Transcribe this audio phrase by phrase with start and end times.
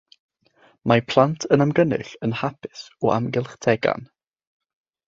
[0.91, 4.13] Mae plant yn ymgynnull yn hapus o amgylch tegan.